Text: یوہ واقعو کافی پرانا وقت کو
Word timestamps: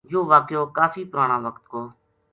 یوہ 0.11 0.29
واقعو 0.31 0.65
کافی 0.77 1.01
پرانا 1.11 1.37
وقت 1.45 1.63
کو 1.71 1.81